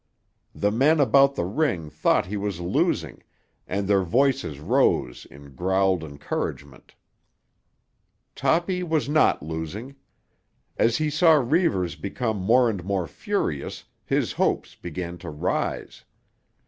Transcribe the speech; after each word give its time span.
The 0.55 0.71
men 0.71 0.99
about 0.99 1.35
the 1.35 1.45
ring 1.45 1.91
thought 1.91 2.25
he 2.25 2.35
was 2.35 2.59
losing, 2.59 3.21
and 3.67 3.87
their 3.87 4.01
voices 4.01 4.59
rose 4.59 5.25
in 5.29 5.53
growled 5.53 6.03
encouragement. 6.03 6.95
Toppy 8.35 8.81
was 8.81 9.07
not 9.07 9.43
losing. 9.43 9.95
As 10.75 10.97
he 10.97 11.11
saw 11.11 11.33
Reivers 11.33 11.95
become 11.95 12.37
more 12.37 12.67
and 12.67 12.83
more 12.83 13.05
furious 13.05 13.83
his 14.03 14.31
hopes 14.31 14.73
began 14.73 15.19
to 15.19 15.29
rise. 15.29 16.03